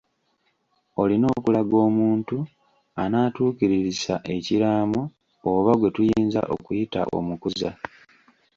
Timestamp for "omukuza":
7.17-7.69